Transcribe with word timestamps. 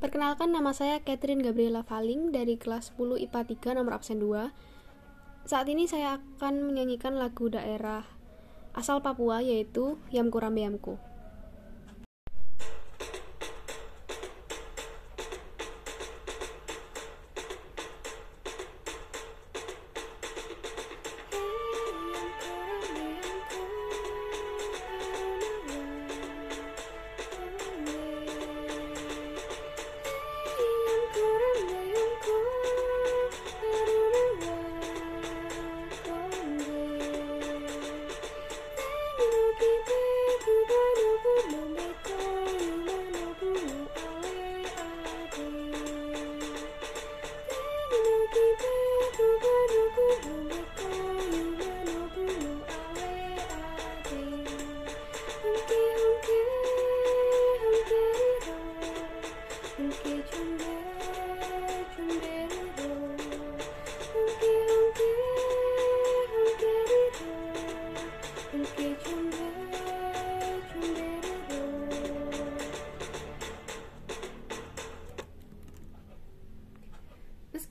Perkenalkan 0.00 0.48
nama 0.48 0.72
saya 0.72 1.04
Catherine 1.04 1.44
Gabriela 1.44 1.84
Faling 1.84 2.32
dari 2.32 2.56
kelas 2.56 2.96
10 2.96 3.20
IPA 3.20 3.40
3 3.76 3.76
nomor 3.76 4.00
absen 4.00 4.16
2. 4.16 4.48
Saat 5.44 5.68
ini 5.68 5.84
saya 5.84 6.16
akan 6.16 6.72
menyanyikan 6.72 7.20
lagu 7.20 7.52
daerah 7.52 8.08
asal 8.72 9.04
Papua 9.04 9.44
yaitu 9.44 10.00
Yamku 10.08 10.40
Rambe 10.40 10.64
Yamku. 10.64 10.96
Meski 60.20 60.36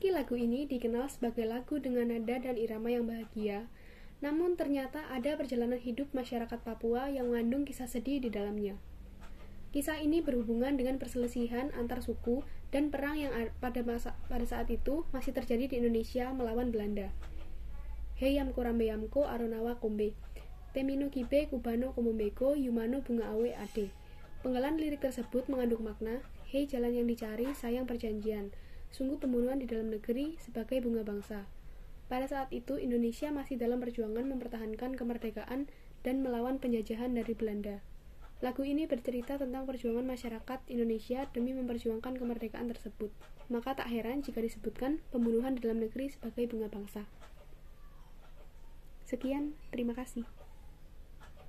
lagu 0.09 0.33
ini 0.33 0.65
dikenal 0.65 1.05
sebagai 1.13 1.45
lagu 1.45 1.77
dengan 1.77 2.09
nada 2.09 2.41
dan 2.41 2.57
irama 2.57 2.89
yang 2.89 3.05
bahagia, 3.05 3.69
namun 4.25 4.57
ternyata 4.57 5.05
ada 5.13 5.37
perjalanan 5.37 5.77
hidup 5.77 6.09
masyarakat 6.17 6.57
Papua 6.65 7.13
yang 7.13 7.29
mengandung 7.29 7.61
kisah 7.61 7.85
sedih 7.85 8.17
di 8.17 8.33
dalamnya. 8.33 8.81
Kisah 9.69 10.01
ini 10.01 10.25
berhubungan 10.25 10.73
dengan 10.77 10.97
perselisihan 10.97 11.69
antar 11.77 12.01
suku 12.01 12.41
dan 12.73 12.89
perang 12.89 13.21
yang 13.21 13.31
pada 13.61 13.85
masa 13.85 14.17
pada 14.25 14.41
saat 14.45 14.65
itu 14.73 15.05
masih 15.13 15.29
terjadi 15.29 15.69
di 15.69 15.75
Indonesia 15.77 16.33
melawan 16.33 16.73
Belanda. 16.73 17.13
Heyam 18.17 18.49
korambe 18.51 18.89
yamko 18.89 19.29
aronawa 19.29 19.77
kombe. 19.77 20.17
Temino 20.73 21.13
kibe 21.13 21.49
kubano 21.49 21.93
komombeko 21.93 22.57
yumano 22.57 23.05
bunga 23.05 23.29
awe 23.29 23.49
ade. 23.61 23.93
Penggalan 24.41 24.81
lirik 24.81 25.05
tersebut 25.05 25.45
mengandung 25.51 25.85
makna, 25.85 26.21
Hei 26.49 26.65
jalan 26.65 26.97
yang 26.97 27.05
dicari, 27.05 27.53
sayang 27.53 27.85
perjanjian 27.85 28.49
sungguh 28.89 29.21
pembunuhan 29.21 29.61
di 29.61 29.69
dalam 29.69 29.93
negeri 29.93 30.35
sebagai 30.41 30.81
bunga 30.81 31.05
bangsa. 31.05 31.45
Pada 32.09 32.25
saat 32.25 32.49
itu, 32.49 32.81
Indonesia 32.81 33.29
masih 33.29 33.61
dalam 33.61 33.77
perjuangan 33.77 34.25
mempertahankan 34.25 34.97
kemerdekaan 34.97 35.69
dan 36.01 36.15
melawan 36.25 36.57
penjajahan 36.57 37.13
dari 37.13 37.37
Belanda. 37.37 37.85
Lagu 38.39 38.63
ini 38.63 38.87
bercerita 38.87 39.35
tentang 39.35 39.67
perjuangan 39.67 40.07
masyarakat 40.07 40.59
Indonesia 40.71 41.27
demi 41.35 41.51
memperjuangkan 41.51 42.15
kemerdekaan 42.15 42.71
tersebut. 42.71 43.11
Maka 43.51 43.75
tak 43.75 43.91
heran 43.91 44.23
jika 44.23 44.39
disebutkan 44.39 45.03
pembunuhan 45.11 45.59
di 45.59 45.67
dalam 45.67 45.83
negeri 45.83 46.07
sebagai 46.07 46.47
bunga 46.47 46.71
bangsa. 46.71 47.03
Sekian, 49.03 49.59
terima 49.75 49.91
kasih. 49.91 50.23